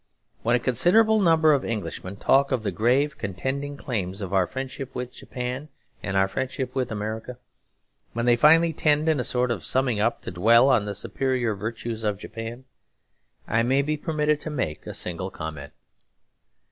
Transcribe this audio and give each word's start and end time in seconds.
When 0.41 0.55
a 0.55 0.59
considerable 0.59 1.19
number 1.21 1.53
of 1.53 1.63
Englishmen 1.63 2.15
talk 2.15 2.51
of 2.51 2.63
the 2.63 2.71
grave 2.71 3.19
contending 3.19 3.77
claims 3.77 4.19
of 4.19 4.33
our 4.33 4.47
friendship 4.47 4.95
with 4.95 5.11
Japan 5.11 5.69
and 6.01 6.17
our 6.17 6.27
friendship 6.27 6.73
with 6.73 6.91
America, 6.91 7.37
when 8.13 8.25
they 8.25 8.35
finally 8.35 8.73
tend 8.73 9.07
in 9.07 9.19
a 9.19 9.23
sort 9.23 9.51
of 9.51 9.63
summing 9.63 9.99
up 9.99 10.21
to 10.23 10.31
dwell 10.31 10.71
on 10.71 10.85
the 10.85 10.95
superior 10.95 11.53
virtues 11.53 12.03
of 12.03 12.17
Japan, 12.17 12.65
I 13.47 13.61
may 13.61 13.83
be 13.83 13.95
permitted 13.95 14.39
to 14.41 14.49
make 14.49 14.87
a 14.87 14.95
single 14.95 15.29
comment. 15.29 15.71